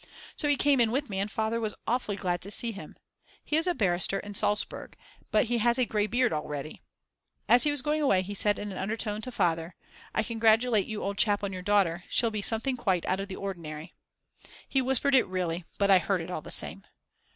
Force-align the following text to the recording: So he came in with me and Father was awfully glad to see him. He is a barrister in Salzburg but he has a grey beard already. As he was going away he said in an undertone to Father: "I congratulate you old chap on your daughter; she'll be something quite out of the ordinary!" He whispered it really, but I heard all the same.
So 0.35 0.47
he 0.47 0.55
came 0.55 0.79
in 0.81 0.89
with 0.89 1.11
me 1.11 1.19
and 1.19 1.29
Father 1.29 1.59
was 1.61 1.75
awfully 1.85 2.15
glad 2.15 2.41
to 2.41 2.49
see 2.49 2.71
him. 2.71 2.97
He 3.43 3.55
is 3.55 3.67
a 3.67 3.75
barrister 3.75 4.17
in 4.17 4.33
Salzburg 4.33 4.95
but 5.29 5.45
he 5.45 5.59
has 5.59 5.77
a 5.77 5.85
grey 5.85 6.07
beard 6.07 6.33
already. 6.33 6.81
As 7.47 7.65
he 7.65 7.69
was 7.69 7.83
going 7.83 8.01
away 8.01 8.23
he 8.23 8.33
said 8.33 8.57
in 8.57 8.71
an 8.71 8.79
undertone 8.79 9.21
to 9.21 9.31
Father: 9.31 9.75
"I 10.15 10.23
congratulate 10.23 10.87
you 10.87 11.03
old 11.03 11.19
chap 11.19 11.43
on 11.43 11.53
your 11.53 11.61
daughter; 11.61 12.03
she'll 12.09 12.31
be 12.31 12.41
something 12.41 12.75
quite 12.77 13.05
out 13.05 13.19
of 13.19 13.27
the 13.27 13.35
ordinary!" 13.35 13.93
He 14.67 14.81
whispered 14.81 15.13
it 15.13 15.27
really, 15.27 15.65
but 15.77 15.91
I 15.91 15.99
heard 15.99 16.31
all 16.31 16.41
the 16.41 16.49
same. 16.49 16.83